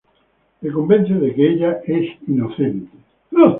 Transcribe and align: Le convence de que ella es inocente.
Le 0.63 0.71
convence 0.71 1.07
de 1.09 1.29
que 1.29 1.43
ella 1.51 1.79
es 1.85 2.17
inocente. 2.27 2.89